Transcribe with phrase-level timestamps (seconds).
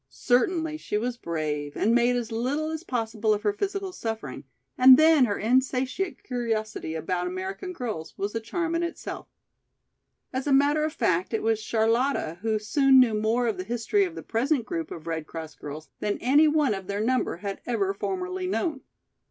[0.09, 4.97] Certainly she was brave and made as little as possible of her physical suffering, and
[4.97, 9.27] then her insatiate curiosity about American girls was a charm in itself.
[10.33, 14.03] As a matter of fact it was Charlotta who soon knew more of the history
[14.03, 17.61] of the present group of Red Cross girls than any one of their number had
[17.67, 18.81] ever formerly known.